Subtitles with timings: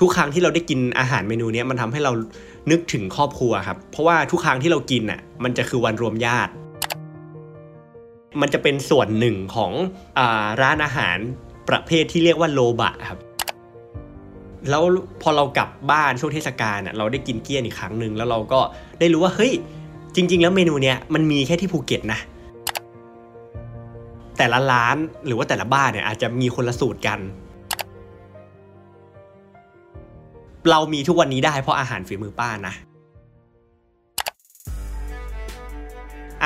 [0.00, 2.12] ทุกครั้งที่เราได้กินอาหารเมนูนี้มันทำให้เรา
[2.70, 6.52] นึกถึงครอบครัวครับ เพราะว่าทุกครั้งที่เรากินอะมันจะคือวันรวมญาติ
[8.40, 9.72] มันจะเป็นส่วนหนึ่งของ
[10.18, 10.20] อ
[10.62, 11.18] ร้านอาหาร
[11.68, 13.20] ประเภทที่เรียกว่าโลบะครับ
[14.70, 14.82] แล้ว
[15.22, 18.60] พอเรากลับบ้านช่วงเทศกาลเราได้กินเกี้ยนอีกครั้งหนึ่งแล้วเราก็
[19.00, 19.52] ได้รู้ว่าเฮ้ย
[20.14, 22.18] จริง ๆ แล้วเมนูเนี้ยมันมีแค่ที่ภูเก็ตนะ
[24.38, 24.96] แต่ละร้าน
[25.26, 27.18] หรือว่าแต่ละบ้านเนี่ยอาจจะมีคนละสูตรกัน
[30.70, 32.74] เรามีทุกวันนี้ได้เพราะอาหารฝีมือป้านะ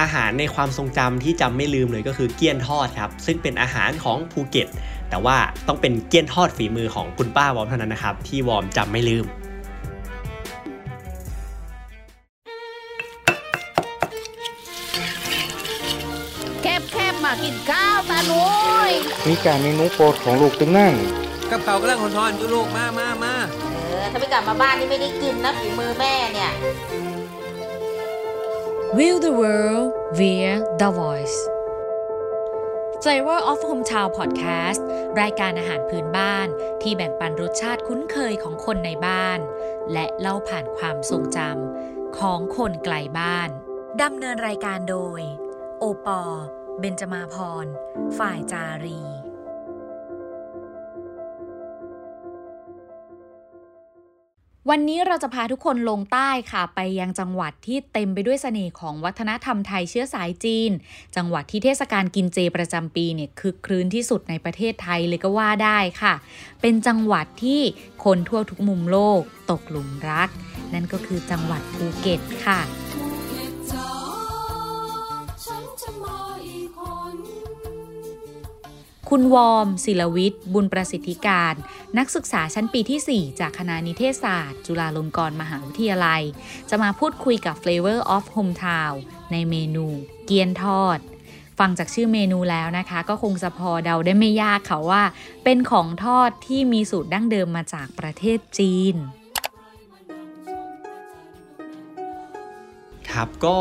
[0.00, 4.68] อาหารในความทรงจำที่จำไม่ลืมเลยก็คือเกี้ยนทอดครับ ซึ่งเป็นอาหารของภูเก็ต
[5.10, 9.24] แต่ว่าต้องเป็นเกี้ยนทอดฝีมือของคุณป้าวอมเท่านั้นนะครับ ที่วอมจำไม่ลืม
[16.62, 18.44] แคบแคบมากินข้าวตาหนุ
[18.88, 18.90] ย
[19.28, 20.94] มีการเมนูโปรดของลูกตึงนั่ง
[21.50, 23.63] กับเขาวกำลังหอนๆอยู่ลูกมามามาเออ
[24.14, 26.52] ถ้าไม่กลับมาบ้านนี่ไม่ได้กินนะฝีมือแม่เนี่ย
[28.96, 29.86] Will the World
[30.18, 31.38] via The Voice
[33.02, 34.80] Flavor of Hometown Podcast
[35.20, 36.46] รายการอาหารพื้นบ้าน
[36.82, 39.38] ที่แบ่งปันรสชาติคุ้นเคยของคนในบ้าน
[39.92, 43.48] และเล่าผ่านความทรงจำของคนไกลบ้าน
[44.02, 45.20] ดำเนินรายการโดย
[45.78, 46.22] โอปอ
[46.80, 47.66] เบนจมาพร
[48.18, 49.13] ฝ่ายจารี
[54.70, 60.70] วันนี้เราจะพาทุกคนลงใต้ค่ะ ไปยังจังหวัดที่เต็มไปด้วยเสน่ห์ของวัฒนธรรมไทยเชื้อสายจีน
[61.16, 66.14] จังหวัดที่เทศกาลกินเจประจำปีเนี่ยคึกครื้นที่สุดในประเทศไทยเลยก็ว่าได้ค่ะ
[66.60, 67.60] เป็นจังหวัดที่
[68.04, 70.28] คนทั่วทุกมุมโลกตกหลุมรัก
[70.74, 72.60] นั่นก็คือจังหวัดภูเก็ตค่ะ
[79.10, 81.54] คุณวอมศิลวิทย์ บุญประสิทธิการ
[81.98, 86.22] นักศึกษาชั้นปีที่ 4 จากคณะนิเทศศาสตร์ จุฬาลงกรณ์มหาวิทยาลัย
[86.70, 88.96] จะมาพูดคุยกับ Flavor of Hometown
[89.32, 89.86] ในเมนู
[90.26, 90.98] เกี๊ยนทอด
[91.58, 95.02] ฟังจากชื่อเมนูแล้วนะคะ ก็คงจะพอเดาได้ไม่ยากค่ะว่า
[95.44, 98.96] เป็นของทอดที่มีสูตรดั้งเดิมมาจากประเทศจีน
[103.10, 103.58] ครับก็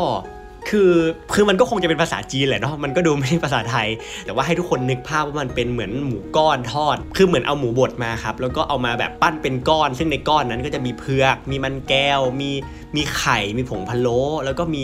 [0.68, 0.92] คือ
[1.34, 3.88] คือมันก็คงจะเป็นภาษาจีนแหละเนาะมันก็ดูไม่ใช่ภาษาไทย
[4.24, 12.50] แต่ว่าให้ทุกคนนึกภาพว่ามันเป็นเหมือนหมูก้อนทอด คือเหมือนเอาหมูบดมาครับแล้วก็เอามาแบบปั้นเป็นก้อน ซึ่งในก้อนนั้นก็จะมีเผือก มีมันแก้ว มี
[12.96, 14.82] มีไข่ มีผงพะโล้แล้วก็มี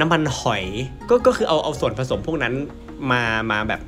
[0.00, 0.64] น้ำมันหอย
[1.08, 2.54] ก็ก็คือเอาเอาส่วนผสมพวกนั้น
[3.10, 3.80] มามาแบบ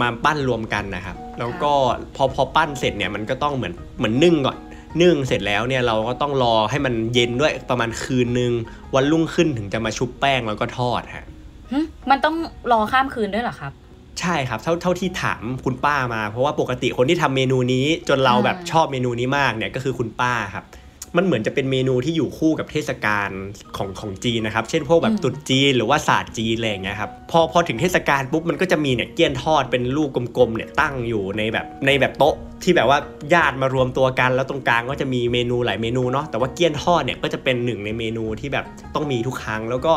[0.00, 1.72] มาปั้นรวมกันนะครับ แล้วก็
[2.16, 4.56] พอพอปั้นเสร็จเนี่ยมันก็ต้องเหมือนเหมือนนึ่งก่อน
[5.02, 8.52] นึ่งเสร็จแล้วเนี่ยเราก็ต้องรอให้มันเย็นด้วยประมาณคืนนึง
[8.94, 11.26] วันรุ่งขึ้นถึงจะมาชุบแป้งแล้วก็ทอดฮะ
[11.70, 11.78] หึ
[12.10, 12.36] มันต้อง
[12.72, 13.72] รอข้ามคืนด้วยเหรอครับ
[14.20, 20.64] ใช่ครับเท่าเท่าที่ถามคุณป้ามา เพราะว่าปกติคนที่ทำเมนูนี้จนเราอ่าแบบชอบเมนูนี้มากเนี่ยก็คือคุณป้าครับ
[21.16, 23.30] มันเหมือนจะเป็นเมนูที่อยู่คู่กับเทศกาล
[23.76, 32.98] ของของจีนนะครับ เช่นพวกแบบตรุษจีนหรือว่าศาสตร์จีนอะไรอย่างเงี้ยครับพอพอถึงเทศกาลปุ๊บมันก็จะมีเนี่ยเกี้ยนทอดเป็นลูกกลมๆเนี่ยตั้งอยู่ในแบบในแบบโต๊ะที่แบบว่า
[33.34, 39.92] ญาติมารวมตัวกัน แล้วตรงกลางก็จะมีเมนูหลายเมนูเนาะแต่ว่าเกี้ยนทอดเนี่ยก็จะเป็นหนึ่งในเมนูที่แบบต้องมีทุกครั้งแล้วก็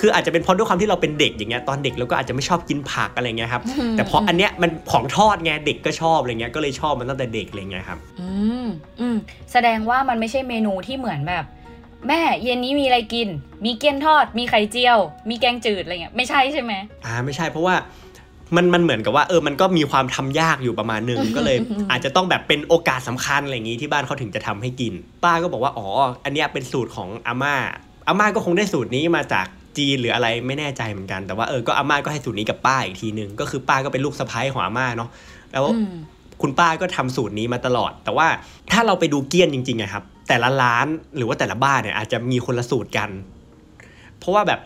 [0.00, 8.28] คืออาจจะเป็นเพราะด้วยความที่เราเป็นเด็กอย่างเงี้ยตอนเด็กเราก็อาจจะไม่ชอบกินผักอะไรเงี้ยครับอืมแต่เพราะอันเนี้ยมันของทอดไงเด็กก็ชอบอะไรเงี้ยก็เลยชอบมันตั้งแต่เด็กอะไรเงี้ยครับอื
[8.64, 8.66] ม
[9.00, 9.16] อืม
[9.52, 11.44] แสดงว่ามันไม่ใช่เมนูที่เหมือนแบบ
[12.08, 13.28] แม่เย็นนี้มีอะไรกิน
[13.64, 14.98] มีเกี๊ยนทอด มีไข่เจียว
[15.28, 16.72] มีแกงจืดอะไรเงี้ยไม่ใช่ใช่ไหม
[17.04, 17.76] อ่าไม่ใช่เพราะว่า
[18.56, 21.56] มันมันเหมือนกับว่าเออมันก็มีความทำยากอยู่ประมาณหนึ่งก็เลย
[21.90, 24.92] อาจจะต้องแบบเป็นโอกาสสำคัญอะไรอย่างนี้ที่บ้านเขาถึงจะทำให้กิน
[25.24, 25.86] ป้าก็บอกว่าอ๋อ
[26.24, 27.54] อันเนี้ยเป็นสูตรของอาม่า
[28.08, 29.46] อาม่าก็คงได้สูตรนี้มาจาก
[29.78, 35.10] จีนหรืออะไรไม่แน่ใจเหมือนกัน แต่ว่าเออก็อาม่าก็ให้สูตรนี้กับป้าอีกทีหนึ่งก็คือป้าก็เป็นลูกสะใภ้ของอาม่าเนาะ
[35.52, 35.94] แล้วอืม
[36.42, 38.26] คุณป้าก็ทำสูตรนี้มาตลอด แต่ว่า
[38.72, 43.10] ถ้าเราไปดูเกี้ยนจริงๆอะครับ แต่ละร้านหรือว่าแต่ละบ้านเนี่ยอาจจะมีคนละสูตรกัน
[44.18, 44.60] เพราะว่าแบบ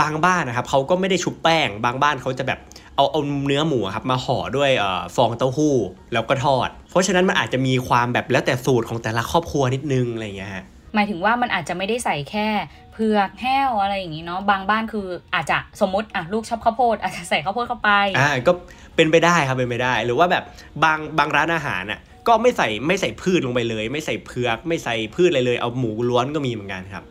[0.00, 2.58] บางบ้านนะครับเขาก็ไม่ได้ชุบแป้ง บางบ้านเขาจะแบบ
[2.96, 5.74] เอาเอาเนื้อหมูอะครับมาห่อด้วยเอ่อฟองเต้าหู้
[6.12, 10.64] แล้วก็ทอด เพราะฉะนั้นมันอาจจะมีความแบบแล้วแต่สูตรของแต่ละครอบครัวนิดนึงอะไรอย่างเงี้ยฮะ
[10.94, 12.48] หมายถึงว่ามันอาจจะไม่ได้ใส่แค่
[12.92, 18.52] เผือกแห้วอะไรอย่างนี้เนาะบางบ้านคืออาจจะสมมติอะลูกชอบข้าวโพดอาจจะใส่ข้าวโพดเข้าไปอ่าก็
[18.96, 20.44] เป็นไปได้ครับเป็นไปได้ หรือว่าแบบ
[20.84, 27.04] บางบางร้านอาหารน่ะก็ไม่ใส่ไม่ใส่พืชลงไปเลย ไม่ใส่เผือก ไม่ใส่พืชอะไรเลย เอาหมูล้วนก็มีเหมือนกันครับ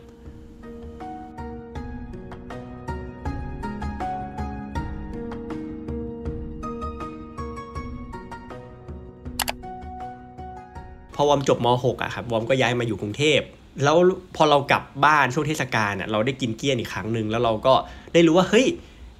[11.14, 13.40] พอวอมจบม .6 อะครับวอมก็ย้ายมาอยู่กรุงเทพ
[13.84, 13.96] แล้ว
[14.36, 17.74] พอเรากลับบ้านช่วงเทศกาลอะเราได้กินเกี้ยนอีกครั้งหนึ่งแล้วเราก็
[18.14, 18.66] ได้รู้ว่าเฮ้ย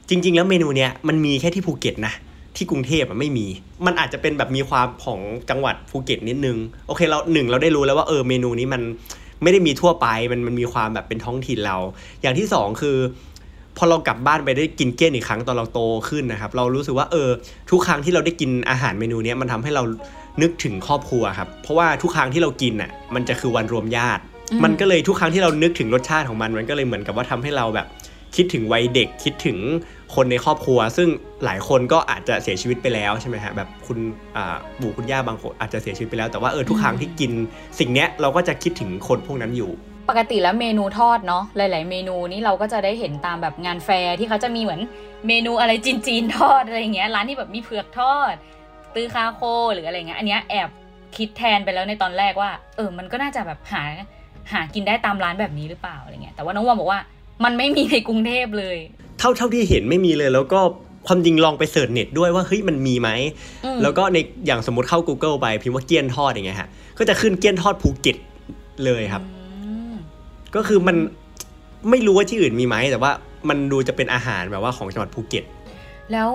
[0.08, 2.14] จริง ๆ แล้วเมนูเนี้ยมันมีแค่ที่ภูเก็ตนะ
[2.56, 3.46] ที่กรุงเทพอะไม่มี
[3.86, 5.20] มันอาจจะเป็นแบบมีความของ
[5.50, 6.56] จังหวัดภูเก็ตนิดนึง
[6.86, 8.82] โอเคเราหนึ่งเราได้รู้แล้วว่าเออเมนูนี้มัน
[9.42, 11.76] ไม่ได้มีทั่วไป มันมันมีความแบบเป็นท้องถิ่นเรา
[12.22, 12.96] อย่างที่สองคือ
[13.76, 17.28] พอเรากลับบ้านไปได้กินเกี้ยนอีกครั้งตอนเราโตขึ้นนะครับ เรารู้สึกว่าเออ
[17.70, 19.82] ทุกครั้งที่เราได้กินอาหารเมนูเนี้ยมันทำให้เรา
[20.42, 24.22] นึกถึงครอบครัวครับ เพราะว่าทุกครั้งที่เรากินอะ มันจะคือวันรวมญาติ
[24.58, 27.86] มมันก็เลยทุกครั้งที่เรานึกถึงรสชาติของมัน มันก็เลยเหมือนกับว่าทำให้เราแบบ
[28.36, 29.58] คิดถึงวัยเด็กคิดถึง
[30.14, 31.08] คนในครอบครัว ซึ่ง
[31.44, 33.98] หลายคนก็อาจจะเสียชีวิตไปแล้วใช่ไหมฮะแบบคุณ
[34.36, 37.32] อ่าปู่คุณย่าบางคนอาจจะเสียชีวิตไปแล้วแต่ว่าเออทุกครั้งที่กิน
[37.78, 39.70] สิ่งเนี้ยเราก็จะคิดถึงคนพวกนั้นอยู่
[40.08, 44.80] ปกติแล้วเมนูทอดเนาะหลาย ๆ เมนูนี้เราก็จะได้เห็นตามแบบงานแฟร์ที่เขาจะมีเหมือน
[45.28, 48.34] เมนูอะไรจีนๆทอดอะไรอย่างเงี้ยร้านที่แบบมีเผือกทอด
[48.94, 49.40] ตือคาโค
[49.74, 50.68] หรืออะไรเงี้ยอันเนี้ยแอบ
[51.16, 53.82] คิดแทนไปแล้วในตอนแรกว่า เออมันก็น่าจะแบบหา
[54.52, 57.00] หากินได้ตามร้านแบบนี้หรือเปล่าอะไรเงี้ยแต่ว่าน้องวอร์มบอกว่า
[57.44, 58.76] มันไม่มีในกรุงเทพเลย
[59.18, 60.60] เท่าเท่าที่เห็นไม่มีเลยแล้วก็
[61.06, 63.10] ความจริงลองไป search เน็ตด้วยว่าเฮ้ยมันมีไหม
[63.64, 68.16] อืมแล้วก็ในอย่างสมมติเข้า Google ไปพิมพ์ว่าเกี๊ยนทอดอย่างเงี้ยฮะก็จะขึ้นเกี๊ยนทอดภูเก็ต
[68.84, 69.22] เลยครับ
[69.64, 69.94] อืม
[70.56, 70.96] ก็คือมัน
[71.90, 73.12] ไม่รู้ว่าที่อื่นมีไหมแต่ว่า
[73.48, 75.44] มันดูจะเป็นอาหารแบบว่าของจังหวัดภูเก็ต
[76.12, 76.30] แล้ว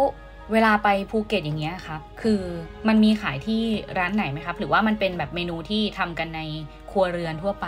[0.54, 2.42] เวลาไปภูเก็ตอย่างเงี้ยครับ คือ
[2.88, 3.62] มันมีขายที่
[3.98, 6.42] ร้านไหนไหมครับ หรือว่ามันเป็นแบบเมนูที่ทำกันใน
[6.85, 7.68] ค รัวเรือนทั่วไป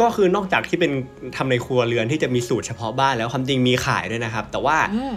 [0.00, 0.92] ก็คือนอกจากที่เป็น
[1.36, 5.14] ทำในครัวเรือนที่จะมีสูตรเฉพาะบ้านแล้วความจริงมีขายด้วยนะครับ แต่ว่าอืม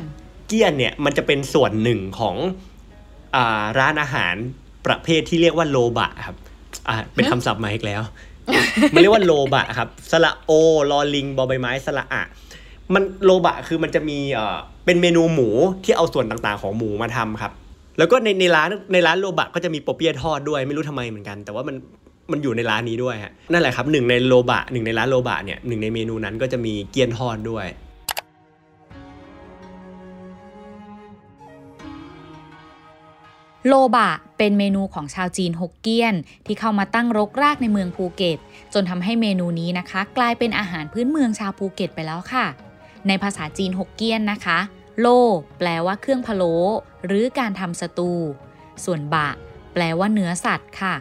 [0.48, 2.36] เกี๊ยนเนี่ยมันจะเป็นส่วนหนึ่งของ
[3.36, 4.36] อาร้านอาหาร
[4.86, 6.38] ประเภทที่เรียกว่าโลบะครับ
[6.88, 8.01] อ่าเป็นคำศัพท์มาอีกแล้ว
[8.94, 10.51] มันเรียกว่าโลบะครับสระโอ
[10.92, 12.24] ลอลิงบอใบไม้สระอะ
[12.94, 15.50] มันโลบะคือมันจะมีเอ่อเป็นเมนูหมู
[15.83, 17.51] ที่เอาส่วนต่างๆของหมูมาทำครับ
[17.98, 21.75] แล้วก็ในในร้านในร้านโลบะก็จะมีโปเปียะทอดด้วยไม่รู้ทำไมเหมือนกัน แต่ว่ามัน
[22.31, 27.68] มันอยู่ในร้านนี้ด้วยฮะนั่นแหละครับหนึ่งในโลบะหนึ่งในร้านโลบะเนี่ยหนึ่งในเมนูนั้นก็จะมีเกี๊ยนทอดด้วย
[33.68, 36.16] โลบะเป็นเมนูของชาวจีนฮกเกี้ยน
[36.46, 38.40] ที่เข้ามาตั้งรกรากในเมืองภูเก็ต
[38.74, 42.46] จนทำให้เมนูนี้นะคะ กลายเป็นอาหารพื้นเมืองชาวภูเก็ตไปแล้วค่ะ
[43.08, 44.60] ในภาษาจีนฮกเกี้ยนนะคะ
[45.00, 45.08] โล
[45.58, 46.56] แปลว่าเครื่องพะโล้
[47.06, 48.12] หรือการทำสตู
[48.86, 49.30] ส่วนบะ
[49.74, 50.96] แปลว่าเนื้อสัตว์ค่ะ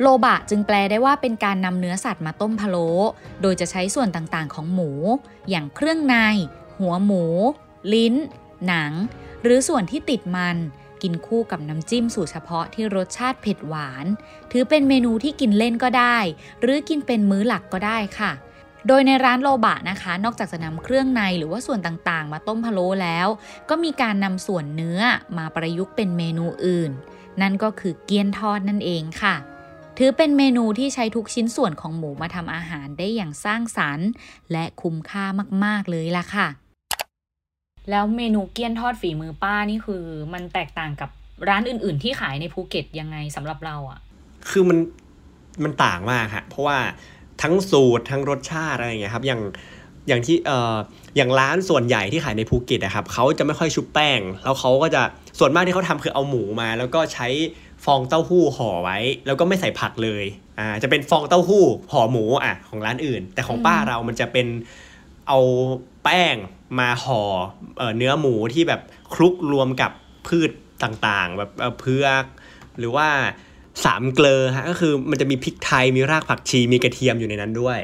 [0.00, 2.88] โลบะจึงแปลได้ว่าเป็นการนำเนื้อสัตว์มาต้มพะโล้
[3.42, 4.90] โดยจะใช้ส่วนต่างๆ ของหมู
[5.50, 6.16] อย่างเครื่องใน
[6.80, 7.24] หัวหมู
[7.92, 8.14] ลิ้น
[8.66, 8.92] หนัง
[9.42, 10.56] หรือส่วนที่ติดมัน
[11.02, 14.06] กินคู่กับน้ำจิ้มสูตรเฉพาะที่รสชาติเผ็ดหวาน
[14.52, 16.18] ถือเป็นเมนูที่กินเล่นก็ได้
[16.60, 18.32] หรือกินเป็นมื้อหลักก็ได้ค่ะ
[18.86, 23.28] โดยในร้านโลบะนะคะ นอกจากจะนำเครื่องในหรือว่าส่วนต่างๆ มาต้มพะโล้แล้ว
[23.70, 25.00] ก็มีการนำส่วนเนื้อ
[25.38, 26.90] มาประยุกต์เป็นเมนูอื่น
[27.40, 29.34] นั่นก็คือเกี๊ยนทอดนั่นเองค่ะ
[29.98, 34.08] ถือเป็นเมนูที่ใช้ทุกชิ้นส่วนของหมูมาทำอาหารได้อย่างสร้างสรรค์
[34.52, 35.24] และคุ้มค่า
[35.64, 36.48] มาก ๆ เลยล่ะค่ะ
[37.90, 41.10] แล้วเมนูเกี๊ยนทอดฝีมือป้านี่คือ มันแตกต่างกับ
[41.48, 43.98] ร้านอื่น ๆ ที่ขายในภูเก็ตยังไงสำหรับเราอะ
[44.50, 44.78] คือมัน
[45.64, 46.78] มันต่างมากฮะเพราะว่า
[47.42, 49.40] ทั้งสูตรทั้งรสชาติอะไรอย่างเงี้ยครับอย่าง
[50.08, 50.76] อย่างที่เอ่อ
[51.16, 55.02] อย่างร้านส่วนใหญ่ที่ขายในภูเก็ตนะครับเขาจะไม่ค่อยชุบแป้ง แล้วเขาก็จะ
[55.38, 57.28] ส่วนมากที่เขาทำคือเอาหมูมา แล้วก็ใช้
[57.86, 60.24] ฟองเต้าหู้ห่อไว้ แล้วก็ไม่ใส่ผักเลย
[60.58, 64.46] อ่าจะเป็นฟองเต้าหู้ห่อหมูอะของร้านอื่น แต่ของป้าเรามันจะเป็น
[65.28, 65.38] เอา
[66.04, 66.36] แป้ง
[66.78, 67.22] มาห่อ
[67.78, 68.80] เอ่อเนื้อหมูที่แบบ
[69.14, 69.90] คลุกรวมกับ
[70.26, 70.50] พืช
[70.82, 71.50] ต่างๆ แบบ
[71.80, 72.24] เพือก
[72.78, 73.08] หรือว่า
[73.84, 77.78] สามเกลอฮะก็คือมันจะมีพริกไทยมีรากผักชีมีกระเทียมอยู่ในนั้นด้วย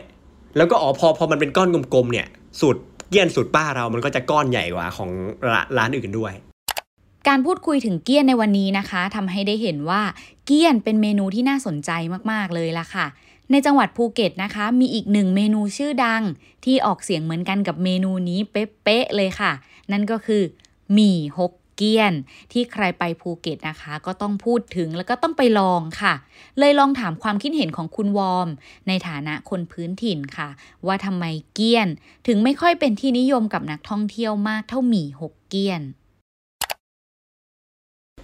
[0.56, 2.26] แล้วก็อ๋อพอพอมันเป็นก้อนกลมๆเนี่ย
[2.60, 5.10] สูตรเกี้ยนสูตรป้าเรามันก็จะก้อนใหญ่กว่าของ
[5.78, 6.34] ร้านอื่นด้วย
[7.28, 10.02] การพูดคุยถึงเกี้ยนในวันนี้นะคะทำให้ได้เห็นว่า
[10.46, 11.90] เกี้ยนเป็นเมนูที่น่าสนใจ
[12.30, 13.06] มากๆเลยล่ะค่ะ
[13.50, 16.22] ในจังหวัดภูเก็ตนะคะ มีอีกหนึ่งเมนูชื่อดัง
[16.64, 19.52] ที่ออกเสียงเหมือนกันกับเมนูนี้เป๊ะๆเลยค่ะ
[19.92, 20.42] นั่นก็คือ
[20.92, 22.12] หมี่ฮกเกี้ยน
[22.52, 26.14] ที่ใครไปภูเก็ตนะคะ ก็ต้องพูดถึงแล้วก็ต้องไปลองค่ะ
[26.58, 28.48] เลยลองถามความคิดเห็นของคุณวอม
[28.88, 30.48] ในฐานะคนพื้นถิ่นค่ะ
[30.86, 31.24] ว่าทำไม
[31.54, 31.88] เกี้ยน
[32.26, 35.82] ถึงไม่ค่อยเป็นที่นิยมกับนักท่องเที่ยวมากเท่าหมี่ฮกเกี้ยน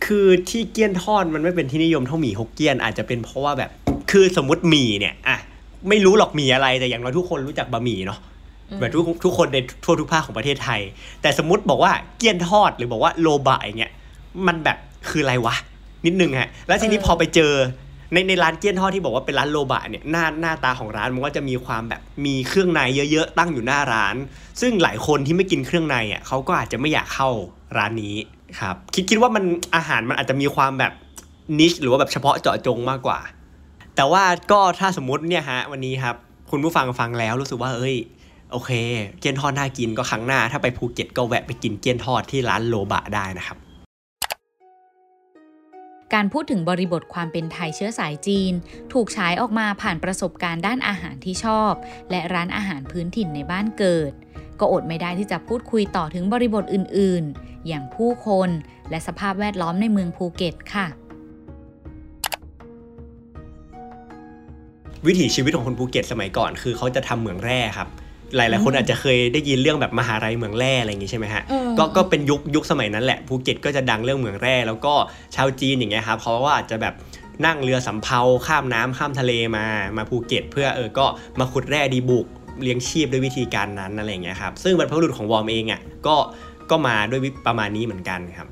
[0.05, 3.71] คือที่เกี้ยนทอดมันไม่เป็นที่นิยมเท่าหมี่ฮกเกี้ยนอาจจะเป็นเพราะว่าแบบ
[4.11, 5.37] คือสมมติหมี่เนี่ยอะ
[5.89, 8.19] ไม่รู้หรอกหมี่อะไรแต่อย่างน้อยทุกคนรู้จักบะหมี่เนาะ
[8.71, 10.81] อืมแบบทุกทุกคนในทั่วทุกภาคของประเทศไทย
[11.23, 13.93] แต่สมมติบอกว่าเกี้ยนทอดหรือบอกว่าโลบะอย่างเงี้ย
[14.47, 14.79] มันแบบ
[15.09, 15.55] คืออะไรวะ
[16.07, 17.53] นิดนึงฮะ แล้วทีนี้เออพอไปเจอ
[18.13, 24.15] ในในร้านเกี้ยนทอดที่บอกว่าเป็นร้านโลบะเนี่ยหน้าหน้าตาของร้านมันก็จะมีความแบบมีเครื่องในเยอะๆตั้งอยู่หน้าร้าน
[24.61, 27.31] ซึ่งหลายคนที่ไม่กินเครื่องในอะเขาก็อาจจะไม่อยากเข้า
[27.79, 28.17] ร้านนี้
[28.61, 29.45] ครับคิดคิดว่ามัน
[29.77, 30.93] อาหารมันอาจจะมีความแบบ
[31.59, 33.21] นิชหรือว่าแบบเฉพาะเจาะจงมากกว่า
[33.97, 36.17] แต่ว่าก็ถ้าสมมติเนี่ยฮะวันนี้ครับ
[36.51, 37.97] คุณผู้ฟังฟังแล้วรู้สึกว่าเอ้ย
[38.53, 38.71] โอเค
[39.19, 43.59] เกี๊ยนทอดน่ากินก็ครั้งหน้า ถ้าไปภูเก็ตก็แวะไปกินเกี๊ยนทอดที่ร้านโลบะได้นะครับ
[46.15, 48.53] การพูดถึงบริบทความเป็นไทยเชื้อสายจีน
[48.93, 51.73] ถูกฉายออกมาผ่านประสบการณ์ด้านอาหารที่ชอบ
[52.11, 54.13] และร้านอาหารพื้นถิ่นในบ้านเกิด
[54.61, 58.51] ก็อดไม่ได้ที่จะพูดคุยต่อถึงบริบทอื่นๆ อย่างผู้คน
[58.91, 60.87] และสภาพแวดล้อมในเมืองภูเก็ตค่ะ
[65.07, 67.89] วิถีชีวิตของคนภูเก็ตสมัยก่อนคือเขาจะทำเหมืองแร่ครับ
[68.37, 74.95] หลายๆคนอาจจะเคยได้ยินเรื่องแบบมหาลัยเหมืองแร่อะไรอย่างงี้ใช่ไหมฮะอืมก็ก็เป็นยุคยุคสมัยนั้นแหละภูเก็ตก็จะดังเรื่องเหมืองแร่แล้วก็
[75.35, 76.95] ชาวจีนอย่างเงี้ยครับเขาก็อาจจะแบบ
[77.47, 81.07] นั่งเรือสำเภาข้ามน้ำข้ามทะเลมามาภูเก็ต เพื่อเออก็
[81.39, 82.27] มาขุดแร่ดีบุก
[82.63, 86.17] เลี้ยงชีพด้วยวิธีการนั้นอะไรอย่างเงี้ยครับซึ่งบรรพบุรุษของวอร์มเองอะก็
[86.71, 88.49] ก็มาด้วยวิธีประมาณนี้เหมือนกันครับ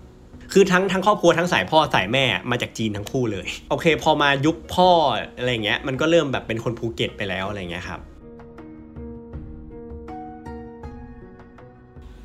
[0.52, 4.90] คือทั้งทั้งครอบครัวทั้งสายพ่อสายแม่มาจากจีนทั้งคู่เลย โอเค พอมายุคพ่อ
[5.38, 8.00] อะไรเงี้ยมันก็เริ่มแบบเป็นคนภูเก็ตไปแล้วอะไรเงี้ยครับ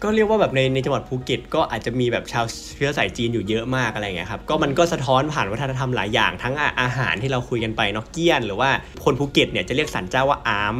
[0.03, 2.45] ก็เรียกว่าแบบในในจังหวัดภูเก็ตก็อาจจะมีแบบชาว
[2.75, 8.69] เชื้อสายจีนอยู่เยอะมากอะไรเงี้ยครับก็มันก็สะท้อนผ่านวัฒนธรรมหลายอย่างทั้งอาอาหารที่เราคุยกันไปเนาะเกี้ยน หรือว่า
[9.03, 10.75] คนภูเก็ตเนี่ยจะเรียกสันเจ้าว่าอาม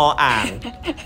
[0.00, 0.44] ออ่าง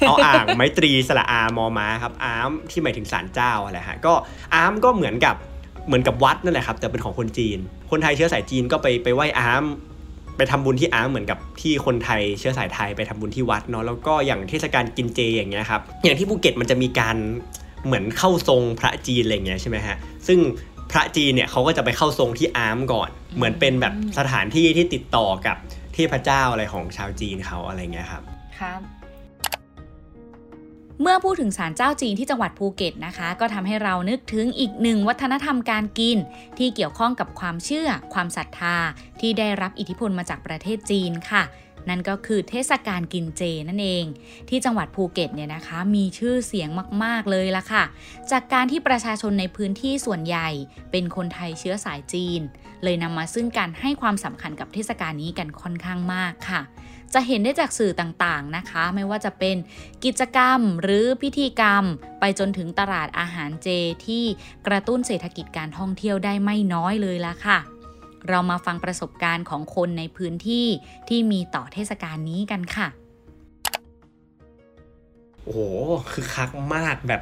[0.08, 4.12] ออ่างไมตรีสระอามอม้าครับอามที่หมายถึงศาลเจ้าอะไรฮะก็
[4.54, 5.36] อามก็เหมือนกับ
[5.86, 7.58] เหมือนกับวัดนั่นแหละครับ แต่เป็นของคนจีน
[7.90, 9.64] คนไทยเชื้อสายจีนก็ไปไปไหว้อาม
[10.36, 17.16] ไปทำบุญที่อามเหมือนกับที่คนไทยเชื้อสายไทยไปทำบุญที่วัดเนาะแล้วก็อย่างเทศกาลกินเจอย่างเงี้ยครับอย่างที่ภูเก็ตมันจะมีการ
[17.84, 20.38] เหมือนเข้าทรงพระจีนอะไรเงี้ยใช่ไหมฮะซึ่ง
[20.90, 28.22] พระจีนเนี่ยเขาก็จะไปเข้าทรงที่อามก่อน เหมือนเป็นแบบสถานที่ที่ติดต่อกับเที่พระเจ้าอะไรของชาวจีนเขาอะไรเงี้ยครับ
[28.60, 28.80] ครับ
[31.02, 36.18] เมื่อพูดถึงศาลเจ้าจีนที่จังหวัดภูเก็ตนะคะ ก็ทำให้เรานึกถึงอีกหนึ่งวัฒนธรรมการกิน
[36.58, 38.76] ที่เกี่ยวข้องกับความเชื่อ ความศรัทธา
[39.20, 41.42] ที่ได้รับอิทธิพลมาจากประเทศจีนค่ะ
[41.90, 44.04] นั่นก็คือเทศกาลกินเจนั่นเอง
[44.48, 46.68] ที่จังหวัดภูเก็ตเนี่ยนะคะ มีชื่อเสียง
[47.04, 47.84] มากๆเลยละค่ะ
[48.30, 50.48] จากการที่ประชาชนในพื้นที่ส่วนใหญ่
[50.90, 52.40] เป็นคนไทยเชื้อสายจีน
[52.82, 56.60] เลยนำมาซึ่งการให้ความสำคัญกับเทศกาลนี้กันค่อนข้างมากค่ะ
[57.14, 59.56] จะเห็นได้จากสื่อต่างๆนะคะ ไม่ว่าจะเป็น
[60.04, 61.84] กิจกรรมหรือพิธีกรรม
[62.20, 63.68] ไปจนถึงตลาดอาหารเจ
[64.06, 64.24] ที่
[64.66, 67.58] กระตุ้นเศรษฐกิจการท่องเที่ยวได้ไม่น้อยเลยละค่ะ
[68.28, 70.66] เรามาฟังประสบการณ์ของคนในพื้นที่
[71.08, 72.88] ที่มีต่อเทศกาลนี้กันค่ะ
[75.44, 75.60] โอ้โห
[76.12, 77.20] คือคักมากแบบ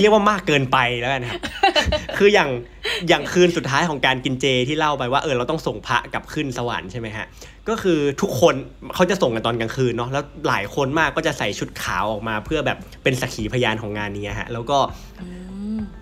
[0.00, 1.40] เรียกว่ามากเกินไปแล้วกันครับ
[2.18, 2.50] คืออย่าง
[3.08, 7.26] อย่างคืนสุดท้ายของการกินเจที่เล่าไปว่าเออเราต้องส่งพระกลับขึ้นสวรรค์ใช่ไหมฮะ
[7.68, 8.54] ก็คือทุกคน
[8.94, 14.78] เขาจะส่งกันตอนกลางคืนเนาะแล้วหลายคนมากก็จะใส่ชุดขาวออกมา เพื่อแบบเป็นสักขีพยานของงานนี้ฮะ แล้วก็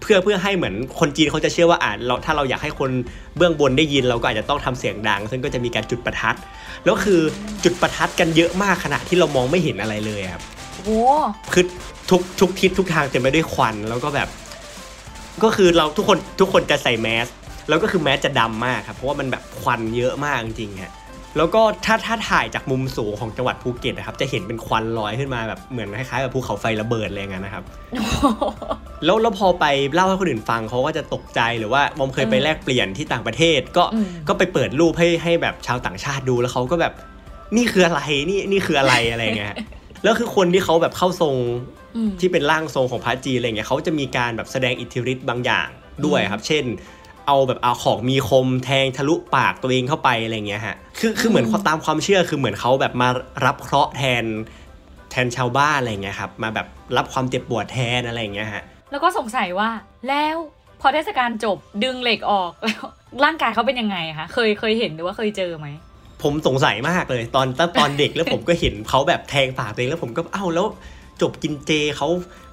[0.00, 2.90] เพื่อเพื่อให้เหมือนคนจีนเขาจะเชื่อว่าอ่าเราถ้าเราอยากให้คน
[3.36, 6.36] เบื้องบนได้ยินเราก็อาจจะต้องทำเสียงดัง ซึ่งก็จะมีการจุดประทัด
[6.84, 7.20] แล้วคือ
[7.64, 10.42] จุดประทัดกันเยอะมากขณะที่เรามองไม่เห็นอะไรเลยครับ
[10.84, 10.98] โอ้
[11.52, 11.64] คือ
[12.10, 14.28] ทุกทุกทิศทุกทางเต็มไปด้วยควันแล้วก็แบบ
[15.42, 17.26] ก็คือเราทุกคนทุกคนจะใส่แมส
[17.68, 20.92] แล้วก็คือแมสจะดำมากครับเพราะว่ามันแบบควันเยอะมากจริงๆฮะ
[21.36, 27.64] แล้วก็ถ้าถ้าถ่ายจากมุมสูงของจังหวัดภูเก็ตนะครับ จะเห็นเป็นควันลอยขึ้นมาแบบเหมือนคล้ายๆแบบภูเขาไฟระเบิดอะไรอย่างนั้นนะครับ
[29.04, 36.92] แล้วแล้วพอไปเล่าให้คนอื่นฟังเขาก็จะตกใจหรือว่าบอมเคยไปอืมแลกเปลี่ยนที่ต่างประเทศ ก็อืมก็ไปเปิดรูปให้ให้แบบชาวต่างชาติดูแล้วเขาก็แบบ
[37.56, 39.56] นี่คืออะไรนี่นี่คืออะไรอะไรอย่างเงี้ยฮะ
[40.04, 41.34] แล้วคือคนที่เขาแบบเข้าทรง
[41.96, 45.68] อืมที่เป็นร่างทรงของพระจีนอะไรเงี้ยเขาจะมีการแบบแสดงอิทธิฤทธิ์บางอย่าง
[46.06, 46.64] ด้วยครับ เช่น
[47.28, 53.08] เอาแบบเอาของมีคมแทงทะลุปากตัวเองเข้าไปอะไรเงี้ยฮะคือคือเหมือนตามความเชื่อคือเหมือนเขาแบบมา
[53.44, 54.24] รับเคราะห์แทน
[55.10, 56.66] แทนชาวบ้านอะไรเงี้ยครับมาแบบ
[56.96, 59.70] รับความเจ็บปวดแทนอะไรเงี้ยฮะแล้วก็สงสัยว่า
[60.08, 60.36] แล้ว
[60.80, 62.82] พอเทศกาลจบดึงเหล็กออกแล้ว
[63.24, 65.68] ร่างกายเขาเป็นยังไงคะเคยเคยเห็นหรือว่าเคยเจอไหม
[66.22, 70.66] ผมสงสัยมากเลยตอนตอนตอนเด็กแล้วผมก็เห็นเขาแบบแทงปากตัวเองแล้วผมก็เอ้าแล้ว
[71.22, 72.08] จบกินเจเขา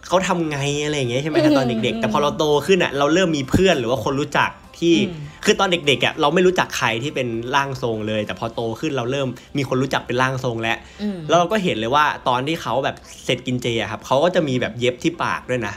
[0.08, 9.28] เขาทำไงอะไรอย่างเงี้ยใช่ไหมครับตอนเด็กๆ แต่พอเราโตขึ้นอะเราเริ่มมีเพื่อนหรือว่าคนรู้จัก ที่อืมคือตอนเด็กๆอะเราไม่รู้จักใครที่เป็นร่างทรงเลย แต่พอโตขึ้นเราเริ่ม
[9.58, 15.74] มีคนรู้จักเป็นร่างทรงแล้วอืมแล้วเราก็เห็นเลยว่าตอนที่เขาแบบเสร็จกินเจอะครับเขาก็จะมีแบบเย็บที่ปากด้วยนะ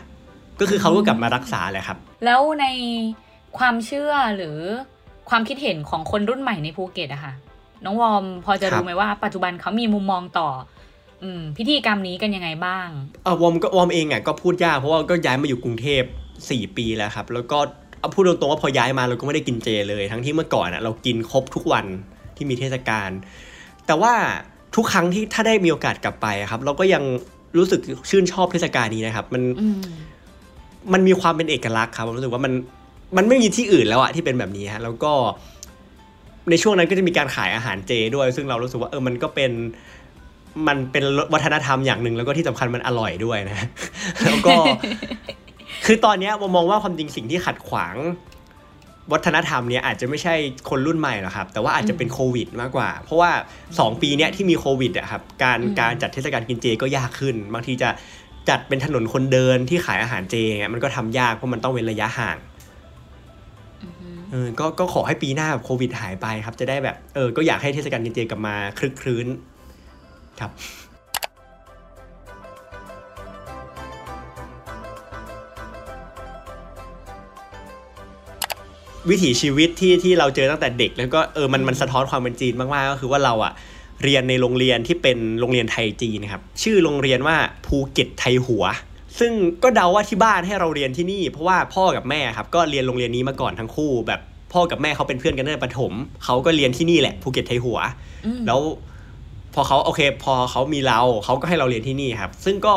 [0.61, 2.67] ก็คือเขาก็กลับมารักษาแหละครับ แล้วใน
[3.59, 4.59] ความเชื่อหรือ
[5.31, 7.33] ความคิดเห็นของคนรุ่นใหม่ในภูเก็ตอะค่ะ
[7.85, 10.49] น้องวอมพอจะครัรู้บไหมว่าปัจจุบันเขามีมุมมองต่อ
[11.23, 12.89] อืมพิธีกรรมนี้กันยังไงบ้าง
[13.25, 16.03] เออวอมก็วอมเองอะก็พูดยากเพราะว่าก็ย้ายมาอยู่กรุงเทพ
[16.41, 17.59] 4ปีแล้วครับ แล้วก็
[18.01, 21.87] เอาพูดตรงๆว่าพอย้ายมาเราก็ไม่ได้กินเจเลย ทั้งที่เมื่อก่อนอะเรากินครบทุกวัน
[22.37, 23.11] ที่มีเทศกาล
[23.87, 24.13] แต่ว่า
[24.77, 27.03] ทุกครั้งที่ถ้าได้มีโอกาสกลับไปอะครับ เราก็ยัง
[27.59, 29.79] รู้สึกชื่นชอบเทศกาลนี้นะครับ มันอืม
[30.93, 32.53] มันมีความเป็นเอกลักษณ์ครับผมรู้สึกว่ามัน
[33.17, 35.13] มันไม่มีที่อื่นแล้วอะที่เป็นแบบนี้ฮะแล้วก็
[36.51, 39.53] ในช่วงนั้นก็จะมีการขายอาหารเจด้วย ซึ่งเรารู้สึกว่าเออมันก็เป็น
[40.69, 43.69] มันเป็นวัฒนธรรมอย่างหนึ่งแล้วก็ที่สำคัญมันอร่อยด้วยนะ
[44.25, 44.55] แล้วก็
[45.87, 47.97] คือตอนเนี้ยผมมองว่าความจริงสิ่งที่ขัดขวาง
[49.13, 50.35] วัฒนธรรมเนี้ยอาจจะไม่ใช่
[50.71, 53.31] คนรุ่นใหม่หรอกครับ แต่ว่าอาจจะเป็นโควิดมากกว่า เพราะว่า
[53.67, 57.89] 2 ปีเนี้ยที่มีโควิดอะครับการอืมการจัดเทศกาลกินเจก็ยากขึ้น บางทีจะ
[58.49, 62.37] จัดเป็นถนนคนเดินที่ขายอาหารเจเงี้ยมันก็ทำยากเพราะมันต้องเว้นระยะห่าง
[63.83, 69.27] อือฮึเออก็ก็ขอให้ปีหน้าแบบโควิดหายไปครับ จะได้แบบ เออ ก็อยากให้เทศกาลกินเจกลับมาคลึกครื้น
[70.41, 70.51] ครับ
[79.11, 83.53] วิถีชีวิตที่ที่เราเจอตั้งแต่เด็ก แล้วก็เออมันมันสะท้อนความเป็นจีนมากๆก็คือว่าเราอะ
[84.05, 87.37] เรียนในโรงเรียนที่เป็นโรงเรียนไทยจีนนะครับชื่อโรงเรียนว่า
[87.67, 88.65] ภูเก็ตไทยหัว
[89.19, 94.21] ซึ่งก็เดาว่าที่บ้านให้เราเรียนที่นี่ เพราะว่าพ่อกับแม่ครับก็เรียนโรงเรียนนี้มาก่อนทั้งคู่ แบบ
[94.53, 95.93] พ่อกับแม่เขาเป็นเพื่อนกันตั้งแต่ประถม
[96.25, 97.79] เขาก็เรียนที่นี่แหละภูเก็ตไทยหัว
[98.27, 98.61] อืมแล้ว
[99.55, 102.75] พอเขาโอเค พอเขามีเราเขาก็ให้เราเรียนที่นี่ครับ ซึ่งก็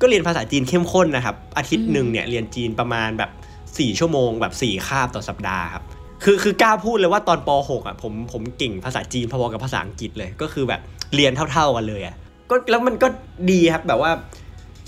[0.00, 3.30] ก็เรียนภาษาจีนเข้มข้นนะครับ อาทิตย์หนึ่งเนี่ยเรียนจีนประมาณแบบ
[3.78, 5.84] สี่ชั่วโมงแบบสี่คาบต่อสัปดาห์ครับ
[6.24, 10.80] คือคือกล้าพูดเลยว่าตอนป .6 อะผมผมเก่งภาษาจีนพอๆกับภาษาอังกฤษเลยก็คือแบบ
[11.14, 12.14] เรียนเท่า ๆกันเลยอะ
[12.50, 13.08] ก็แล้วมันก็
[13.50, 14.12] ดีครับแบบว่า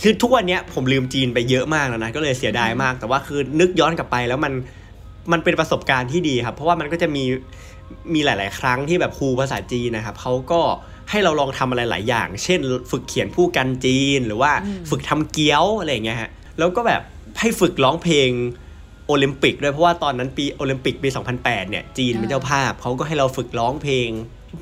[0.02, 4.52] คือทุกวันเนี้ยผมลืมจีนไปเยอะมากแล้วนะก็เลยเสียดายมาก แต่ว่าคือนึกย้อนกลับไปแล้วมัน
[5.32, 7.24] มันเป็นประสบการณ์ที่ดีครับ เพราะว่ามันก็จะมี
[8.14, 10.60] มีหลาย ๆ ครั้งที่แบบครูภาษาจีนนะครับเขาก็
[11.10, 12.60] ให้เราลองทำอะไรหลายอย่าง เช่น
[12.90, 17.02] ฝึกเขียนผู้กันจีนหรือว่าอืมฝึกทำเกี๊ยวอะไรอย่างเงี้ยฮะแล้วก็แบบ
[17.40, 18.30] ให้ฝึกร้องเพลง
[19.12, 24.10] โอลิมปิกด้วยเพราะว่าตอนนั้นปีโอลิมปิกปี 2008 เนี่ย จีนเป็นเจ้าภาพเขาก็ให้เราฝึกร้องเพลง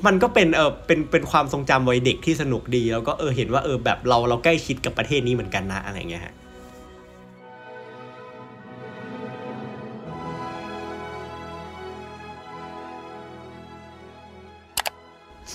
[0.07, 6.33] มันก็เป็นเออเป็นเป็นความทรงจำวัยเด็กที่สนุกดี แล้วก็เออเห็นว่าเออแบบเราเราใกล้ชิดกับประเทศนี้เหมือนกันนะอะไรอย่างเงี้ยฮะ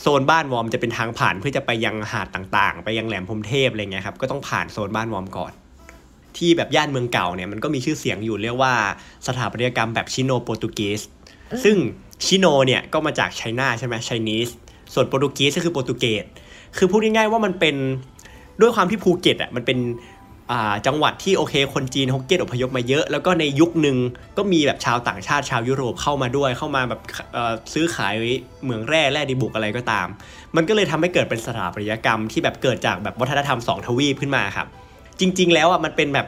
[0.01, 5.53] โซนบ้านวอร์มจะเป็นทางผ่านเพื่อจะไปยังหาดต่างๆ ไปยังแหลมพรหมเทพอะไรเงี้ยครับก็ต้องผ่านโซนบ้านวอร์มก่อน
[6.39, 8.75] ที่แบบย่านเมืองเก่าเนี่ยมันก็มีชื่อเสียงอยู่เรียกว่า
[9.27, 11.01] สถาปัตยกรรมแบบชิโนโปรตุเกส
[11.65, 11.77] ซึ่ง
[12.25, 14.49] ชิโนเนี่ยก็มาจาก China ใช่ไหม Chinese
[14.95, 16.25] ส่วนโปรตุเกสก็คือโปรตุเกส
[16.77, 17.77] คือพูดง่ายๆว่ามันเป็น
[18.61, 19.79] ด้วยความที่ภูเก็ตอะมันเป็น
[20.53, 23.97] อ่าจังหวัดที่โอเคคนจีนฮกเกี้ยนอพยพมาเยอะ แล้วก็ในยุคหนึ่ง
[24.37, 27.01] ก็มีแบบชาวต่างชาติชาวยุโรปเข้ามาด้วยเข้ามาแบบ
[27.33, 28.15] เอ่อซื้อขาย
[28.63, 30.07] เหมืองแร่แร่ดีบุกอะไรก็ตาม
[30.57, 34.67] มันก็เลยทำให้เกิดเป็นสถาปัตยกรรมที่แบบเกิดจากแบบวัฒนธรรมสองทวีปขึ้นมาครับ
[35.21, 36.27] จริง ๆ แล้วอะมันเป็นแบบ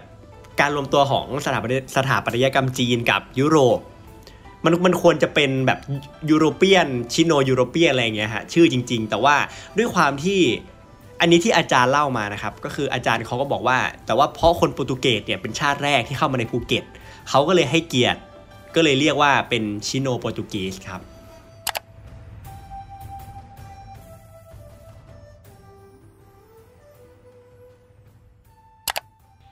[0.61, 3.79] การรวมตัวของสถาปัตยสถาปัตยกรรมจีนกับยุโรป
[4.65, 5.79] มันมันควรจะเป็นแบบ
[6.31, 9.37] European ชิโน European อะไรอย่างเงี้ยฮะชื่อจริง ๆ แต่ว่า
[9.79, 10.41] ด้วยความที่
[11.21, 16.85] อันนี้ที่อาจารย์เล่ามานะครับ ก็คืออาจารย์เขาก็บอกว่า แต่ว่าเพราะคนโปรตุเกสเนี่ยเป็นชาติแรกที่เข้ามาในภูเก็ต
[17.31, 18.21] เขาก็เลยให้เกียรติ
[18.75, 21.01] ก็เลยเรียกว่าเป็นชิโนโปรตุเกสครับ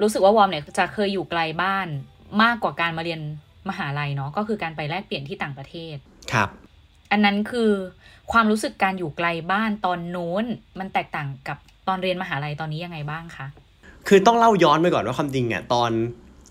[0.02, 1.87] รู้สึกว่าวอร์มเนี่ยจะเคยอยู่ไกลบ้าน
[2.42, 3.20] มากกว่าการมาเรียน
[3.68, 5.96] มหาลัยเนาะก็คือการไปแลกเปลี่ยนที่ต่างประเทศ
[6.33, 6.48] ครับ
[7.11, 7.72] อันนั้นคือ
[8.33, 10.44] ความรู้สึกการอยู่ไกลบ้านตอนโน้น
[10.78, 13.46] มันแตกต่างกับตอนเรียนมหาลัยตอนนี้ยังไงบ้างคะ
[14.09, 15.90] คือต้องเล่าย้อนไปก่อนว่าความจริงอะตอน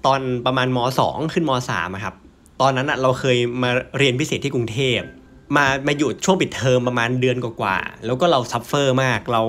[0.05, 2.15] ตอนประมาณมสองขึ้นมสามอะครับ
[2.61, 4.99] ตอนนั้นอะเราเคยมาเรียนพิเศษที่กรุงเทพ
[5.55, 9.43] มามาอยู่ช่วงปิดเทอมประมาณเดือนกว่าๆแล้วก็เรา suffer มากเรา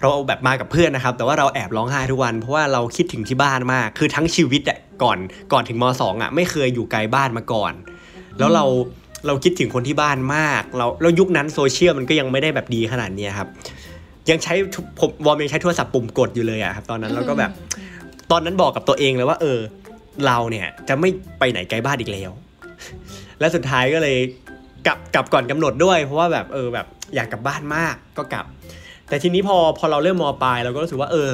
[0.00, 5.18] เราแบบมากับเพื่อนนะครับ แต่ว่าเราแอบร้องไห้ทุกวัน เพราะว่าเราคิดถึงที่บ้านมาก คือทั้งชีวิตอะก่อน
[5.52, 7.72] ก่อนถึงมสองอะไม่เคยอยู่ไกลบ้านมาก่อน
[8.38, 8.64] แล้วเรา
[9.26, 13.48] เราคิดถึงคนที่บ้านมาก เราแล้วยุคนั้นโซเชียลมันก็ยังไม่ได้แบบดีขนาดเนี้ยครับ
[14.30, 14.54] ยังใช้
[14.98, 17.50] ผมวอร์มยังใช้โทรศัพท์ปุ่มกดอยู่เลยอะครับตอนนั้นแล้วก็แบบ
[18.30, 19.58] ตอนนั้นบอกกับตัวเองเลยว่า เออ
[20.26, 22.30] เราเนี่ยจะไม่ไปไหนไกลบ้านอีกแล้ว
[23.40, 24.16] และสุดท้ายก็เลย
[24.86, 28.46] กลับกลับก่อนกำหนดด้วย เพราะว่าแบบเออแบบอยากกลับบ้านมากก็กลับ
[29.08, 31.30] แต่ทีนี้พอพอเราเริ่มมปลายเราก็รู้สึกว่าเออ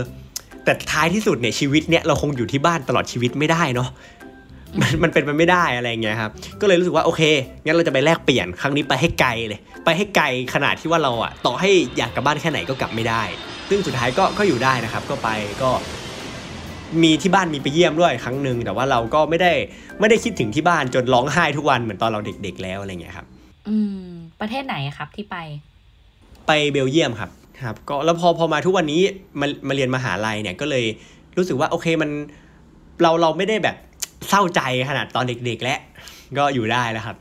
[0.64, 3.88] แต่ท้ายที่สุดเนี่ยชีวิตเนี่ยเราคงอยู่ที่บ้านตลอดชีวิตไม่ได้เนาะ
[4.80, 6.30] มันมันเป็นไปไม่ได้อะไรอย่างเงี้ยครับ
[6.60, 7.22] ก็เลยรู้สึกว่าโอเค
[7.64, 13.22] งั้นเราจะไปแลกเปลี่ยนครั้งนี้ไปให้ไกลเลย ไปให้ไกลขนาดที่ว่าเราอะต่อให้อยากกลับบ้านแค่ไหนก็กลับไม่ได้
[13.68, 15.28] ซึ่งสุดท้ายก็ก็อยู่ได้นะครับ ก็ไป
[15.62, 15.70] ก็
[17.02, 19.52] มีที่บ้านมีไปเยี่ยมด้วยครั้งหนึ่งแต่ว่าเราก็ไม่ได้
[20.00, 23.26] ไม่ได้คิดถึงที่บ้านจนร้องไห้ทุกวันเหมือนตอนเราเด็ก ๆ แล้วอะไรเงี้ยครับ
[23.68, 24.06] อืม
[24.40, 25.36] ประเทศไหนครับที่ไป
[26.46, 27.30] ไปเบลเยียมครับ
[27.64, 29.02] ครับก็แล้วพอพอมาทุกวันนี้
[29.40, 30.84] มามาเรียนมหาลัยเนี่ยก็เลย
[31.36, 32.10] รู้สึกว่าโอเคมัน
[33.02, 33.76] เราเราไม่ได้แบบ
[34.28, 35.78] เศร้าใจขนาดตอนเด็ก ๆ แล้ว
[36.38, 37.16] ก็อยู่ได้แล้วครับ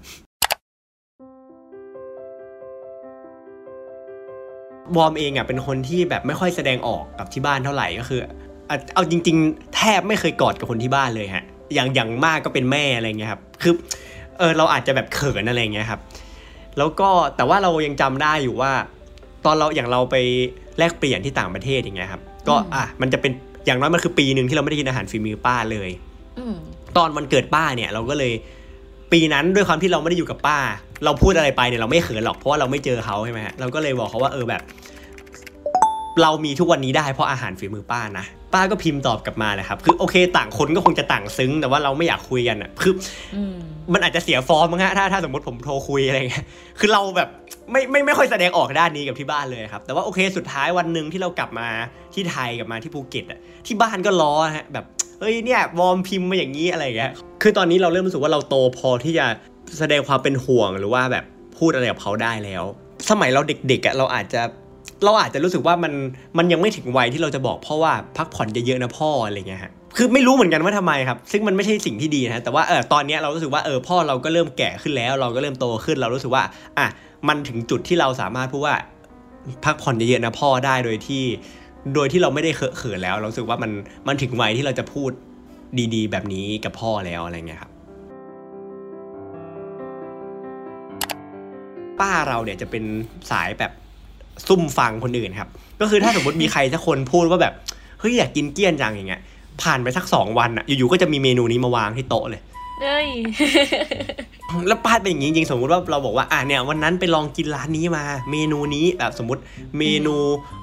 [4.98, 8.20] วอมเองอะเป็นคนที่แบบไม่ค่อยแสดงออกกับที่บ้านเท่าไหร่ก็คือ
[8.94, 13.74] เอาจริง ๆ แทบไม่เคยกอดกับคนที่บ้านเลยฮะอย่างอย่างมากก็เป็นแม่อะไรเงี้ยครับคือ
[14.38, 16.02] เออเราอาจจะแบบเขินอะไรเงี้ยครับ
[16.78, 18.72] แล้วก็แต่ว่าเรายังจำได้อยู่ว่า
[19.46, 20.16] ตอนเราอย่างเราไป
[20.78, 23.32] แลกเปลี่ยนที่ต่างประเทศอย่างเงี้ยครับ ก็อืมอะมันจะเป็น
[23.66, 25.90] อย่างน้อยมันคือปีหนึ่งที่เราไม่ได้กินอาหารฝีมือป้าเลย
[26.40, 26.56] อืม
[26.98, 28.34] ตอนวันเกิดป้าเนี่ย เราก็เลย
[29.12, 30.58] ปีนั้นด้วยความที่เราไม่ได้อยู่กับป้า
[31.06, 34.62] เราพูดอะไรไปเนี่ยเราไม่เขินหรอกเพราะว่าเราไม่เจอเขาใช่ไหมฮะเราก็เลยบอกเขาว่าเออแบบ
[36.22, 42.94] เรามีทุกวันนี้ได้เพราะอาหารฝีมือป้านะป้าก็พิมพ์ตอบกลับมาเลยครับ คือโอเค ต่างคนก็คงจะต่างซึ้ง แต่ว่าเราไม่อยากคุยกันอะคือ
[43.36, 43.56] อืม
[43.94, 46.46] มันอาจจะเสียฟอร์มมั้งฮะถ้าถ้าสมมติผมโทรคุยอะไรเงี้ย
[46.80, 47.30] คือเราแบบ
[47.72, 51.68] ไม่ไม่ไม่ค่อยแสดงออกด้านนี้กับที่บ้านเลยครับ แต่ว่าโอเคสุดท้ายวันหนึ่งที่เรากลับมา
[52.14, 54.86] ที่ไทยกลับมาที่ภูเก็ตอะที่บ้านก็ล้อฮะแบบ
[55.20, 59.26] เฮ้ยเนี่ยวอร์มพิมพ์มาอย่างนี้อะไรอย่างเงี้ยคือตอนนี้เราเริ่มรู้สึกว่าเราโตพอที่จะ
[59.80, 61.26] แสดงความเป็นห่วงหรือว่าแบบ
[61.58, 62.64] พูดอะไรกับเขาได้แล้ว
[63.10, 64.42] สมัยเราเด็กๆอะเราอาจจะ
[65.04, 65.94] เราอาจจะรู้สึกว่ามัน
[66.38, 76.44] มันยังไม่ถึงวัยที่เราจะบอกพ่อว่าพักผ่อนเยอะๆนะพ่ออะไรเงี้ยฮะคือไม่รู้เหมือนกันว่าทำไมครับ ซึ่งมันไม่ใช่สิ่งที่ดีนะแต่ว่าเออตอนนี้เรารู้สึกว่าเออพ่อเราก็เริ่มแก่ขึ้นแล้ว เราก็เริ่มโตขึ้นเรารู้สึกว่า
[76.78, 76.88] อะ
[77.28, 78.76] มันถึงจุดที่เราสามารถพูดว่า
[79.66, 81.24] พักผ่อนเยอะๆนะพ่อได้โดยที่
[81.96, 83.72] โดยที่เราไม่ได้เคอะเขินแล้ว เราสึกว่ามัน
[84.08, 85.12] มันถึงวัยที่เราจะพูด
[85.94, 87.72] ดีๆ แบบนี้กับพ่อแล้วอะไรเงี้ยครับ
[92.00, 92.84] ป้าเราเนี่ยจะเป็น
[93.32, 93.72] สายแบบ
[94.48, 95.50] ซุ่มฟังคนอื่นครับ
[95.82, 97.54] ก็คือถ้าสมมติมีใครสักคนพูดว่าแบบ
[98.00, 99.22] เฮ้ยอยากกินเกี้ยนจังอย่างเงี้ย
[99.62, 102.42] ผ่านไปสักสองวันอะอยู่ๆก็จะมีเมนูนี้มาวางที่โต๊ะเลย
[102.82, 103.10] เอ้ย
[104.68, 109.42] แล้วป้าเป็นอย่างนี้จริงๆสมมุติว่าเราบอกว่าอะเนี่ยวันนั้นไปลองกินร้านนี้มา เมนูนี้แบบสมมติ
[109.78, 110.16] เมนู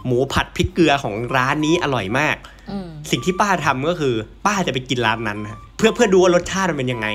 [0.07, 2.37] หมูผัดพริกเกลือของร้านนี้อร่อยมาก
[2.71, 4.15] อืมสิ่งที่ป้าทำก็คือ
[4.47, 7.07] ป้าจะไปกินร้านนั้นฮะเพื่อเพื่อดูว่ารสชาติมันเป็นยังไง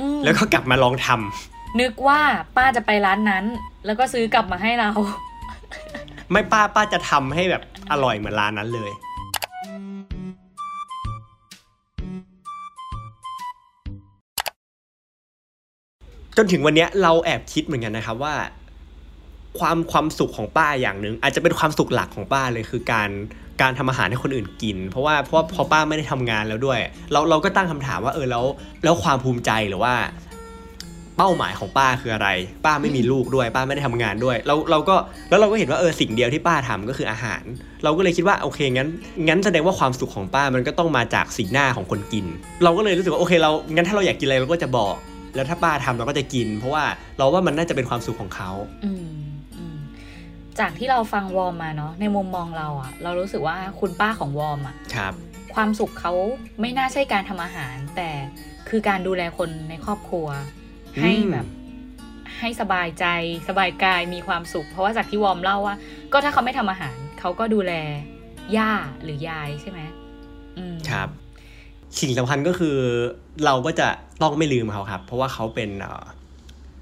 [0.00, 2.20] อืมแล้วก็กลับมาลองทำนึกว่า
[2.56, 3.44] ป้าจะไปร้านนั้น
[3.86, 4.90] แล้วก็ซื้อกลับมาให้เรา
[6.32, 8.90] ไม่ป้าป้าจะทำให้แบบอร่อยเหมือนร้านนั้นเลย
[16.36, 18.34] จนถึงวันเนี้ยเราแอบคิดเหมือนกันนะครับว่า
[19.58, 23.10] ความความสุขของป้าอย่างหนึ่งอาจจะเป็นความสุขหลักของป้าเลยคือการ
[23.62, 26.80] การทำอาหารให้คนอื่นกิน เพราะว่าเพราะว่าพอป้าไม่ได้ทำงานแล้วด้วย
[27.12, 28.44] เราเราก็ตั้งคำถามว่าเออแล้ว
[28.84, 29.94] แล้วความภูมิใจหรือว่า
[31.22, 32.28] เป้าหมายของป้าคืออะไร
[32.64, 34.96] ป้าไม่มีลูกด้วย ป้าไม่ได้ทำงานด้วย เราเราก็
[35.28, 37.42] แล้วเราก็เห็นว่าเออสิ่งเดียวที่ป้าทำก็คืออาหาร
[37.84, 38.88] เราก็เลยคิดว่าโอเคงั้น
[39.28, 42.26] งั้นแสดงว่าความสุขของป้ามันก็ต้องมาจากสีหน้าของคนกิน
[42.64, 44.94] เราก็เลยรู้สึกว่าโอเคเรางั้นถ้าเราอยากกินอะไรเราก็จะบอก
[45.34, 46.84] แล้วถ้าป้าทำเราก็จะกิน เพราะว่า
[47.18, 48.50] เราว่ามันน่าจะเป็นความสุขของเขา
[48.84, 49.10] อืม
[49.56, 49.78] อืม
[50.58, 55.12] จากที่เราฟังวอร์มมาเนาะในมุมมองเราอะเรารู้สึกว่าคุณป้าของวอร์มอะครับ
[55.54, 56.12] ความสุขเขา
[56.60, 58.10] ไม่น่าใช่การทำอาหาร แต่
[58.68, 60.26] คือการดูแลคนในครอบครัว
[61.00, 61.46] ให้อืมแบบ
[62.38, 63.06] ให้สบายใจ
[63.48, 65.76] สบายกายมีความสุข เพราะว่าจากที่วอร์มเล่าว่า
[66.12, 67.72] ก็ถ้าเขาไม่ทำอาหาร เขาก็ดูแล
[68.56, 68.70] ย่า
[69.02, 69.80] หรือยายใช่ไหม
[70.58, 71.08] อืมครับ
[72.00, 72.76] สิ่งสำคัญก็คือ
[73.44, 73.88] เราก็จะ
[74.22, 76.02] ต้องไม่ลืมเขาครับ เพราะว่าเขาเป็นเอ่อ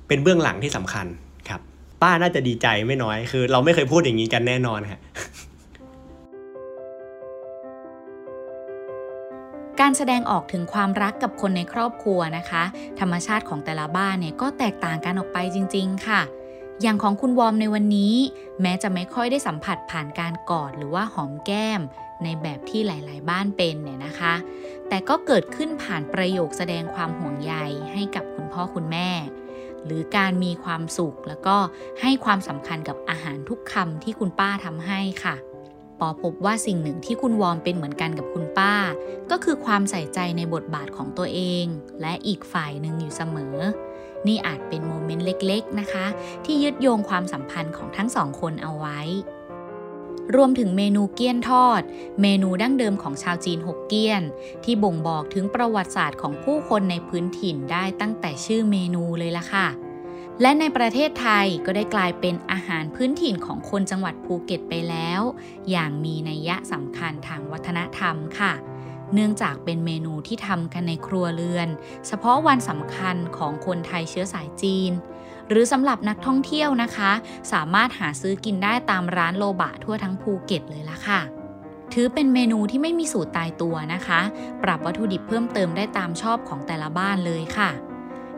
[0.09, 1.07] เป็นเบื้องหลังที่สำคัญ
[1.49, 1.61] ครับ
[2.03, 4.99] ป้าน่าจะดีใจไม่น้อยคือ เราไม่เคยพูดอย่างนี้กันแน่นอนครั
[9.81, 12.63] การแสดงออกถึงความรักกับคนในครอบครัวนะคะ
[13.01, 16.21] ธรรมชาติของแต่ละบ้านเนี่ยก็แตกต่างกันออกไปจริง ๆ ค่ะ
[16.83, 18.15] อย่างของคุณวอมในวันนี้
[18.63, 21.81] แม้จะไม่ค่อยได้สัมผัสผ่านการกอดหรือว่าหอมแก้ม
[22.25, 24.35] ในแบบที่หลาย ๆ บ้านเป็นเนี่ยนะคะ
[24.89, 27.55] แต่ก็เกิดขึ้นผ่านประโยคแสดงความห่วงใย
[27.93, 29.11] ให้กับคุณพ่อคุณแม่
[29.85, 31.57] หรือการมีความสุขแล้วก็
[32.01, 35.37] ให้ความสำคัญกับอาหารทุกคำที่คุณป้าทำให้ค่ะ
[36.01, 38.75] ปอพบว่าสิ่งหนึ่งที่คุณวอร์มเป็นเหมือนกันกับคุณป้า
[39.31, 41.65] ก็คือความใส่ใจในบทบาทของตัวเอง
[42.01, 43.57] และอีกฝ่ายหนึ่งอยู่เสมอ
[44.27, 46.07] นี่อาจเป็น moment เล็กๆนะคะ
[46.45, 49.01] ที่ยึดโยงความสัมพันธ์ของทั้งสองคนเอาไว้
[50.37, 51.83] รวมถึงเมนูเกี้ยนทอด
[52.23, 54.23] เมนูดั้งเดิมของชาวจีนฮกเกี้ยน
[54.65, 59.67] ที่บ่งบอกถึงประวัติศาสตร์ของผู้คนในพื้นถิ่นได้ตั้งแต่ชื่อเมนูเลยล่ะค่ะ
[60.41, 65.21] และในประเทศไทยก็ได้กลายเป็นอาหารพื้นถิ่นของคนจังหวัดภูเก็ตไปแล้ว
[65.71, 68.53] อย่างมีนัยยะสำคัญทางวัฒนธรรมค่ะ
[69.15, 71.69] เนื่องจากเป็นเมนูที่ทำกันในครัวเรือน
[72.07, 74.93] เฉพาะวันสำคัญของคนไทยเชื้อสายจีน
[75.49, 77.13] หรือสำหรับนักท่องเที่ยวนะคะ
[77.53, 81.21] สามารถหาซื้อกินได้ตามร้านโลบะทั่วทั้งภูเก็ตเลยล่ะค่ะ
[81.93, 84.21] ถือเป็นเมนูที่ไม่มีสูตรตายตัวนะคะ
[84.63, 87.71] ปรับวัตถุดิบเพิ่มเติมได้ตามชอบของแต่ละบ้านเลยค่ะ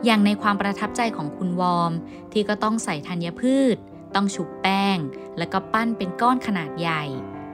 [0.05, 1.93] อย่างในความประทับใจของคุณวอร์ม
[2.31, 3.75] ที่ก็ต้องใส่ธัญพืช
[4.15, 4.97] ต้องฉุบแป้ง
[5.37, 7.03] แล้วก็ปั้นเป็นก้อนขนาดใหญ่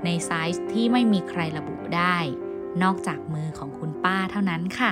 [0.04, 2.18] ในไซส์ที่ไม่มีใครระบุได้
[2.84, 4.92] นอกจากมือของคุณป้าเท่านั้นค่ะ